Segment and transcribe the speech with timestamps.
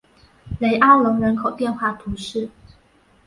[0.59, 2.49] 雷阿隆人口变化图示